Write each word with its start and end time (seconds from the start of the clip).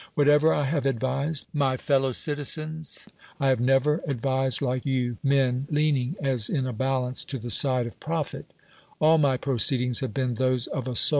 Whatever 0.15 0.51
I 0.51 0.63
have 0.65 0.87
advised 0.87 1.45
my 1.53 1.77
fellow 1.77 2.11
citizens, 2.11 3.05
I 3.39 3.49
have 3.49 3.59
never 3.61 4.01
advised 4.07 4.59
like 4.59 4.83
you 4.83 5.17
men, 5.21 5.67
leaiiing 5.71 6.15
as 6.19 6.49
in 6.49 6.65
a 6.65 6.73
balance 6.73 7.23
to 7.25 7.37
the 7.37 7.51
side 7.51 7.85
of 7.85 7.99
profit; 7.99 8.51
all 8.99 9.19
my 9.19 9.37
proceedings 9.37 9.99
have 9.99 10.11
been 10.11 10.33
those 10.33 10.65
of 10.65 10.87
a 10.87 10.95
sou! 10.95 11.09